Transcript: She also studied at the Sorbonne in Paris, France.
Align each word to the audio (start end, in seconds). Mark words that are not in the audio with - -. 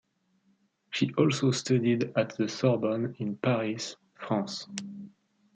She 0.89 1.13
also 1.13 1.51
studied 1.51 2.11
at 2.17 2.35
the 2.35 2.47
Sorbonne 2.49 3.15
in 3.19 3.35
Paris, 3.37 3.97
France. 4.15 4.67